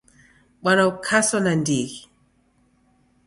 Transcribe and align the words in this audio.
Bwana 0.61 0.83
ukaso 0.91 1.35
nandighi! 1.45 1.99